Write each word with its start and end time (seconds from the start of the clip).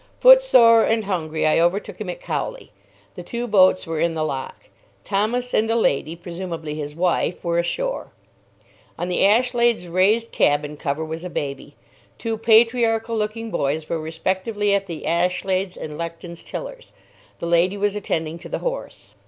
Footsore 0.19 0.83
and 0.83 1.05
hungry, 1.05 1.45
I 1.45 1.59
overtook 1.59 2.01
him 2.01 2.09
at 2.09 2.19
Cowley. 2.19 2.71
The 3.13 3.21
two 3.21 3.45
boats 3.45 3.85
were 3.85 3.99
in 3.99 4.15
the 4.15 4.23
lock. 4.23 4.67
Thomas 5.03 5.53
and 5.53 5.69
a 5.69 5.75
lady, 5.75 6.15
presumably 6.15 6.73
his 6.73 6.95
wife, 6.95 7.43
were 7.43 7.59
ashore. 7.59 8.11
On 8.97 9.09
the 9.09 9.23
Ashlade's 9.23 9.87
raised 9.87 10.31
cabin 10.31 10.75
cover 10.75 11.05
was 11.05 11.23
a 11.23 11.29
baby. 11.29 11.75
Two 12.17 12.35
patriarchal 12.35 13.15
looking 13.15 13.51
boys 13.51 13.87
were 13.89 13.99
respectively 13.99 14.73
at 14.73 14.87
the 14.87 15.05
Ashlade's 15.05 15.77
and 15.77 15.99
Lechton's 15.99 16.43
tillers. 16.43 16.91
The 17.37 17.45
lady 17.45 17.77
was 17.77 17.95
attending 17.95 18.39
to 18.39 18.49
the 18.49 18.57
horse. 18.65 19.13